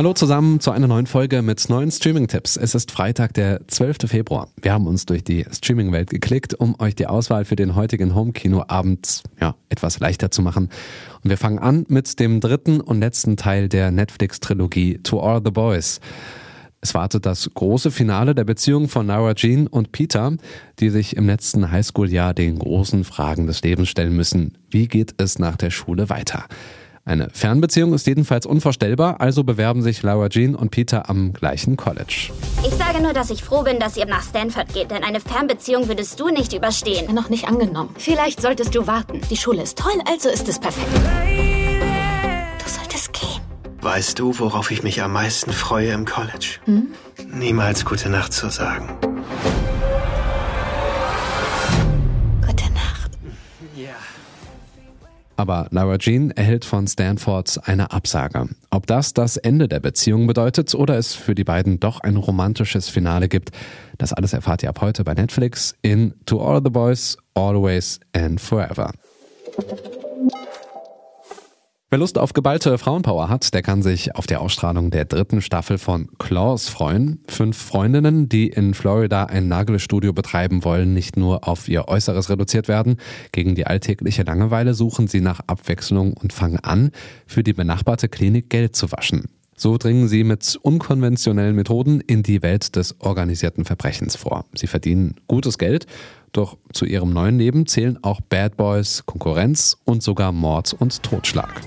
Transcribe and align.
Hallo 0.00 0.14
zusammen 0.14 0.60
zu 0.60 0.70
einer 0.70 0.86
neuen 0.86 1.04
Folge 1.04 1.42
mit 1.42 1.68
neuen 1.68 1.90
Streaming-Tipps. 1.90 2.56
Es 2.56 2.74
ist 2.74 2.90
Freitag, 2.90 3.34
der 3.34 3.60
12. 3.68 3.98
Februar. 4.06 4.48
Wir 4.62 4.72
haben 4.72 4.86
uns 4.86 5.04
durch 5.04 5.22
die 5.22 5.44
Streaming-Welt 5.52 6.08
geklickt, 6.08 6.54
um 6.54 6.74
euch 6.80 6.94
die 6.94 7.06
Auswahl 7.06 7.44
für 7.44 7.54
den 7.54 7.74
heutigen 7.74 8.14
Home-Kino-Abend 8.14 9.24
ja, 9.38 9.56
etwas 9.68 10.00
leichter 10.00 10.30
zu 10.30 10.40
machen. 10.40 10.70
Und 11.22 11.28
wir 11.28 11.36
fangen 11.36 11.58
an 11.58 11.84
mit 11.88 12.18
dem 12.18 12.40
dritten 12.40 12.80
und 12.80 13.00
letzten 13.00 13.36
Teil 13.36 13.68
der 13.68 13.90
Netflix-Trilogie 13.90 15.00
To 15.02 15.20
All 15.20 15.42
the 15.44 15.50
Boys. 15.50 16.00
Es 16.80 16.94
wartet 16.94 17.26
das 17.26 17.50
große 17.52 17.90
Finale 17.90 18.34
der 18.34 18.44
Beziehung 18.44 18.88
von 18.88 19.04
Nara 19.04 19.34
Jean 19.34 19.66
und 19.66 19.92
Peter, 19.92 20.34
die 20.78 20.88
sich 20.88 21.14
im 21.14 21.26
letzten 21.26 21.70
Highschool-Jahr 21.70 22.32
den 22.32 22.58
großen 22.58 23.04
Fragen 23.04 23.46
des 23.46 23.60
Lebens 23.60 23.90
stellen 23.90 24.16
müssen. 24.16 24.56
Wie 24.70 24.88
geht 24.88 25.12
es 25.18 25.38
nach 25.38 25.56
der 25.56 25.68
Schule 25.68 26.08
weiter? 26.08 26.46
Eine 27.10 27.28
Fernbeziehung 27.32 27.92
ist 27.92 28.06
jedenfalls 28.06 28.46
unvorstellbar, 28.46 29.20
also 29.20 29.42
bewerben 29.42 29.82
sich 29.82 30.00
Laura 30.04 30.28
Jean 30.28 30.54
und 30.54 30.70
Peter 30.70 31.10
am 31.10 31.32
gleichen 31.32 31.76
College. 31.76 32.30
Ich 32.64 32.72
sage 32.74 33.02
nur, 33.02 33.12
dass 33.12 33.30
ich 33.30 33.42
froh 33.42 33.64
bin, 33.64 33.80
dass 33.80 33.96
ihr 33.96 34.06
nach 34.06 34.22
Stanford 34.22 34.72
geht, 34.72 34.92
denn 34.92 35.02
eine 35.02 35.18
Fernbeziehung 35.18 35.88
würdest 35.88 36.20
du 36.20 36.28
nicht 36.28 36.52
überstehen. 36.52 37.12
Noch 37.12 37.28
nicht 37.28 37.48
angenommen. 37.48 37.90
Vielleicht 37.98 38.40
solltest 38.40 38.76
du 38.76 38.86
warten. 38.86 39.20
Die 39.28 39.36
Schule 39.36 39.60
ist 39.60 39.76
toll, 39.76 40.00
also 40.08 40.28
ist 40.28 40.48
es 40.48 40.60
perfekt. 40.60 40.86
Du 42.62 42.70
solltest 42.70 43.12
gehen. 43.12 43.40
Weißt 43.80 44.16
du, 44.20 44.38
worauf 44.38 44.70
ich 44.70 44.84
mich 44.84 45.02
am 45.02 45.12
meisten 45.12 45.50
freue 45.50 45.90
im 45.90 46.04
College? 46.04 46.60
Hm? 46.66 46.92
Niemals 47.32 47.84
gute 47.84 48.08
Nacht 48.08 48.32
zu 48.32 48.50
sagen. 48.50 48.88
Aber 55.40 55.68
Laura 55.70 55.96
Jean 55.96 56.32
erhält 56.32 56.66
von 56.66 56.86
Stanford 56.86 57.66
eine 57.66 57.92
Absage. 57.92 58.46
Ob 58.68 58.86
das 58.86 59.14
das 59.14 59.38
Ende 59.38 59.68
der 59.68 59.80
Beziehung 59.80 60.26
bedeutet 60.26 60.74
oder 60.74 60.98
es 60.98 61.14
für 61.14 61.34
die 61.34 61.44
beiden 61.44 61.80
doch 61.80 62.00
ein 62.00 62.16
romantisches 62.16 62.90
Finale 62.90 63.26
gibt, 63.26 63.50
das 63.96 64.12
alles 64.12 64.34
erfahrt 64.34 64.62
ihr 64.62 64.68
ab 64.68 64.82
heute 64.82 65.02
bei 65.02 65.14
Netflix 65.14 65.74
in 65.80 66.12
To 66.26 66.46
All 66.46 66.60
the 66.62 66.68
Boys, 66.68 67.16
Always 67.32 68.00
and 68.12 68.38
Forever. 68.38 68.92
Wer 71.92 71.98
Lust 71.98 72.18
auf 72.18 72.34
geballte 72.34 72.78
Frauenpower 72.78 73.28
hat, 73.28 73.52
der 73.52 73.62
kann 73.62 73.82
sich 73.82 74.14
auf 74.14 74.28
die 74.28 74.36
Ausstrahlung 74.36 74.92
der 74.92 75.06
dritten 75.06 75.42
Staffel 75.42 75.76
von 75.76 76.08
Claws 76.20 76.68
freuen. 76.68 77.18
Fünf 77.26 77.58
Freundinnen, 77.58 78.28
die 78.28 78.46
in 78.46 78.74
Florida 78.74 79.24
ein 79.24 79.48
Nagelstudio 79.48 80.12
betreiben 80.12 80.62
wollen, 80.62 80.94
nicht 80.94 81.16
nur 81.16 81.48
auf 81.48 81.66
ihr 81.66 81.88
Äußeres 81.88 82.30
reduziert 82.30 82.68
werden. 82.68 82.98
Gegen 83.32 83.56
die 83.56 83.66
alltägliche 83.66 84.22
Langeweile 84.22 84.74
suchen 84.74 85.08
sie 85.08 85.20
nach 85.20 85.40
Abwechslung 85.48 86.12
und 86.12 86.32
fangen 86.32 86.60
an, 86.60 86.92
für 87.26 87.42
die 87.42 87.54
benachbarte 87.54 88.08
Klinik 88.08 88.50
Geld 88.50 88.76
zu 88.76 88.92
waschen. 88.92 89.24
So 89.60 89.76
dringen 89.76 90.08
sie 90.08 90.24
mit 90.24 90.58
unkonventionellen 90.62 91.54
Methoden 91.54 92.00
in 92.00 92.22
die 92.22 92.40
Welt 92.40 92.76
des 92.76 92.98
organisierten 92.98 93.66
Verbrechens 93.66 94.16
vor. 94.16 94.46
Sie 94.54 94.66
verdienen 94.66 95.16
gutes 95.28 95.58
Geld, 95.58 95.86
doch 96.32 96.56
zu 96.72 96.86
ihrem 96.86 97.12
neuen 97.12 97.38
Leben 97.38 97.66
zählen 97.66 97.98
auch 98.00 98.22
Bad 98.22 98.56
Boys, 98.56 99.02
Konkurrenz 99.04 99.76
und 99.84 100.02
sogar 100.02 100.32
Mord 100.32 100.72
und 100.72 101.02
Totschlag. 101.02 101.60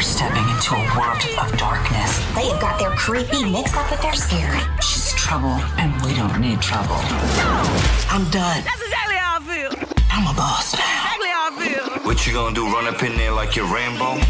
Stepping 0.00 0.48
into 0.48 0.74
a 0.74 0.96
world 0.96 1.22
of 1.38 1.58
darkness. 1.58 2.18
They 2.34 2.48
have 2.48 2.58
got 2.58 2.78
their 2.78 2.96
creepy 2.96 3.44
mixed 3.44 3.76
up 3.76 3.90
with 3.90 4.00
their 4.00 4.14
scary. 4.14 4.60
She's 4.80 5.12
trouble, 5.12 5.60
and 5.76 5.92
we 6.00 6.14
don't 6.14 6.40
need 6.40 6.62
trouble. 6.62 6.96
I'm 8.08 8.24
done. 8.30 8.64
I'm 10.20 10.26
a 10.26 10.34
boss 10.34 10.74
now. 10.74 10.80
Exactly 10.80 11.28
how 11.28 11.48
I 11.48 11.64
feel. 11.64 12.04
What 12.04 12.26
you 12.26 12.34
gonna 12.34 12.54
do? 12.54 12.66
Run 12.66 12.86
up 12.86 13.02
in 13.02 13.16
there 13.16 13.32
like 13.32 13.56
you're 13.56 13.64
Rambo? 13.64 14.20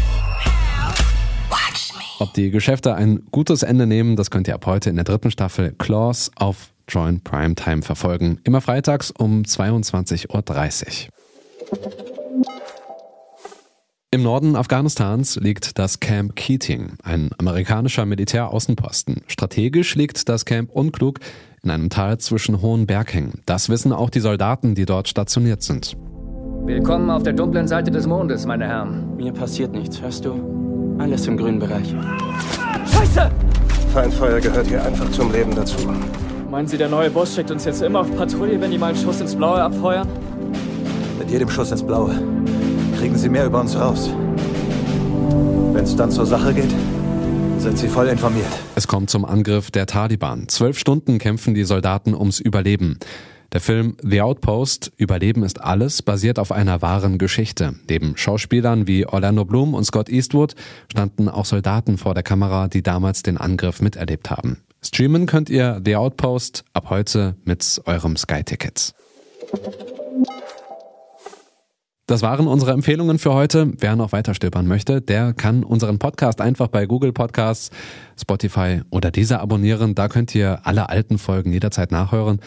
Watch 1.49 1.93
me. 1.97 2.05
Ob 2.19 2.33
die 2.33 2.49
Geschäfte 2.49 2.95
ein 2.95 3.25
gutes 3.31 3.61
Ende 3.61 3.85
nehmen, 3.85 4.15
das 4.15 4.31
könnt 4.31 4.47
ihr 4.47 4.55
ab 4.55 4.65
heute 4.65 4.89
in 4.89 4.95
der 4.95 5.03
dritten 5.03 5.31
Staffel 5.31 5.73
Claws 5.77 6.31
auf 6.37 6.69
Join 6.87 7.19
Primetime 7.19 7.81
verfolgen. 7.81 8.39
Immer 8.45 8.61
freitags 8.61 9.11
um 9.11 9.41
22.30 9.41 10.29
Uhr. 10.29 11.11
Im 14.11 14.23
Norden 14.23 14.55
Afghanistans 14.55 15.35
liegt 15.35 15.77
das 15.77 15.99
Camp 15.99 16.37
Keating, 16.37 16.93
ein 17.03 17.31
amerikanischer 17.37 18.05
Militäraußenposten. 18.05 19.23
Strategisch 19.27 19.95
liegt 19.95 20.29
das 20.29 20.45
Camp 20.45 20.71
unklug 20.71 21.19
in 21.63 21.69
einem 21.69 21.89
Tal 21.89 22.17
zwischen 22.17 22.61
hohen 22.61 22.87
Berghängen. 22.87 23.41
Das 23.45 23.69
wissen 23.69 23.93
auch 23.93 24.09
die 24.09 24.19
Soldaten, 24.19 24.73
die 24.73 24.85
dort 24.85 25.07
stationiert 25.07 25.61
sind. 25.61 25.95
Willkommen 26.65 27.09
auf 27.09 27.23
der 27.23 27.33
dunklen 27.33 27.67
Seite 27.67 27.91
des 27.91 28.07
Mondes, 28.07 28.45
meine 28.45 28.67
Herren. 28.67 29.15
Mir 29.15 29.31
passiert 29.31 29.71
nichts, 29.71 30.01
hörst 30.01 30.25
du? 30.25 30.95
Alles 30.97 31.27
im 31.27 31.37
grünen 31.37 31.59
Bereich. 31.59 31.93
Scheiße! 32.91 33.29
Feindfeuer 33.93 34.39
gehört 34.39 34.67
hier 34.67 34.83
einfach 34.83 35.09
zum 35.11 35.31
Leben 35.31 35.53
dazu. 35.53 35.77
Meinen 36.49 36.67
Sie, 36.67 36.77
der 36.77 36.89
neue 36.89 37.09
Boss 37.09 37.35
schickt 37.35 37.51
uns 37.51 37.65
jetzt 37.65 37.81
immer 37.81 38.01
auf 38.01 38.15
Patrouille, 38.15 38.59
wenn 38.59 38.71
die 38.71 38.77
mal 38.77 38.87
einen 38.87 38.97
Schuss 38.97 39.21
ins 39.21 39.35
Blaue 39.35 39.61
abfeuern? 39.61 40.07
Mit 41.19 41.29
jedem 41.29 41.49
Schuss 41.49 41.71
ins 41.71 41.83
Blaue 41.83 42.15
kriegen 42.97 43.15
sie 43.15 43.29
mehr 43.29 43.45
über 43.45 43.61
uns 43.61 43.77
raus. 43.79 44.09
Wenn 45.73 45.83
es 45.83 45.95
dann 45.95 46.11
zur 46.11 46.25
Sache 46.25 46.53
geht, 46.53 46.73
sind 47.61 47.77
sie 47.77 47.89
voll 47.89 48.07
informiert. 48.07 48.47
Es 48.75 48.87
kommt 48.87 49.11
zum 49.11 49.23
Angriff 49.23 49.69
der 49.69 49.85
Taliban. 49.85 50.47
Zwölf 50.47 50.79
Stunden 50.79 51.19
kämpfen 51.19 51.53
die 51.53 51.63
Soldaten 51.63 52.15
ums 52.15 52.39
Überleben. 52.39 52.97
Der 53.53 53.61
Film 53.61 53.97
The 54.01 54.21
Outpost 54.21 54.91
Überleben 54.97 55.43
ist 55.43 55.61
alles 55.61 56.01
basiert 56.01 56.39
auf 56.39 56.51
einer 56.51 56.81
wahren 56.81 57.19
Geschichte. 57.19 57.75
Neben 57.87 58.17
Schauspielern 58.17 58.87
wie 58.87 59.05
Orlando 59.05 59.45
Bloom 59.45 59.75
und 59.75 59.83
Scott 59.83 60.09
Eastwood 60.09 60.55
standen 60.91 61.29
auch 61.29 61.45
Soldaten 61.45 61.99
vor 61.99 62.15
der 62.15 62.23
Kamera, 62.23 62.67
die 62.67 62.81
damals 62.81 63.21
den 63.21 63.37
Angriff 63.37 63.79
miterlebt 63.79 64.31
haben. 64.31 64.63
Streamen 64.81 65.27
könnt 65.27 65.51
ihr 65.51 65.81
The 65.85 65.97
Outpost 65.97 66.63
ab 66.73 66.89
heute 66.89 67.35
mit 67.43 67.79
eurem 67.85 68.17
Sky-Ticket. 68.17 68.95
Das 72.11 72.23
waren 72.23 72.45
unsere 72.45 72.73
Empfehlungen 72.73 73.19
für 73.19 73.33
heute. 73.33 73.71
Wer 73.79 73.95
noch 73.95 74.11
weiter 74.11 74.33
stöbern 74.33 74.67
möchte, 74.67 74.99
der 74.99 75.31
kann 75.31 75.63
unseren 75.63 75.97
Podcast 75.97 76.41
einfach 76.41 76.67
bei 76.67 76.85
Google 76.85 77.13
Podcasts, 77.13 77.71
Spotify 78.19 78.81
oder 78.89 79.11
dieser 79.11 79.39
abonnieren. 79.39 79.95
Da 79.95 80.09
könnt 80.09 80.35
ihr 80.35 80.59
alle 80.65 80.89
alten 80.89 81.17
Folgen 81.17 81.53
jederzeit 81.53 81.89
nachhören. 81.93 82.41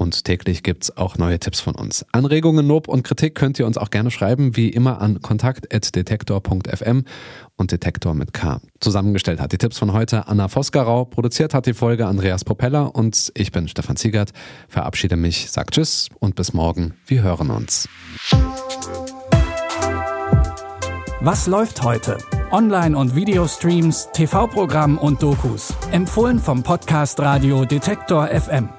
Und 0.00 0.24
täglich 0.24 0.62
gibt's 0.62 0.96
auch 0.96 1.18
neue 1.18 1.38
Tipps 1.38 1.60
von 1.60 1.74
uns. 1.74 2.06
Anregungen, 2.10 2.66
Lob 2.66 2.88
und 2.88 3.02
Kritik 3.02 3.34
könnt 3.34 3.58
ihr 3.58 3.66
uns 3.66 3.76
auch 3.76 3.90
gerne 3.90 4.10
schreiben, 4.10 4.56
wie 4.56 4.70
immer 4.70 4.98
an 5.02 5.20
kontakt.detektor.fm 5.20 7.04
und 7.56 7.70
Detektor 7.70 8.14
mit 8.14 8.32
K. 8.32 8.62
Zusammengestellt 8.80 9.40
hat 9.40 9.52
die 9.52 9.58
Tipps 9.58 9.78
von 9.78 9.92
heute 9.92 10.26
Anna 10.26 10.48
Vosgerau, 10.48 11.04
produziert 11.04 11.52
hat 11.52 11.66
die 11.66 11.74
Folge 11.74 12.06
Andreas 12.06 12.44
Propeller 12.44 12.94
und 12.94 13.30
ich 13.34 13.52
bin 13.52 13.68
Stefan 13.68 13.96
Ziegert. 13.96 14.30
Verabschiede 14.68 15.16
mich, 15.16 15.50
sag 15.50 15.70
Tschüss 15.70 16.08
und 16.18 16.34
bis 16.34 16.54
morgen. 16.54 16.94
Wir 17.06 17.22
hören 17.22 17.50
uns. 17.50 17.86
Was 21.20 21.46
läuft 21.46 21.82
heute? 21.82 22.16
Online- 22.50 22.96
und 22.96 23.14
Videostreams, 23.14 24.08
TV-Programm 24.14 24.96
und 24.96 25.22
Dokus. 25.22 25.74
Empfohlen 25.92 26.38
vom 26.38 26.62
Podcast 26.62 27.20
Radio 27.20 27.66
Detektor 27.66 28.28
FM. 28.28 28.70